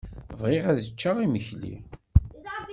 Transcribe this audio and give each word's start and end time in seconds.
Bɣiɣ 0.41 0.63
ad 0.67 0.79
ččeɣ 0.93 1.15
imekli. 1.25 1.75